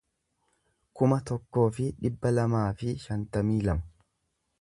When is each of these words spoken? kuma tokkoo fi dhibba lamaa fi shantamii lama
kuma 1.01 1.19
tokkoo 1.31 1.65
fi 1.75 1.85
dhibba 1.99 2.31
lamaa 2.39 2.65
fi 2.81 2.95
shantamii 3.05 3.61
lama 3.69 3.87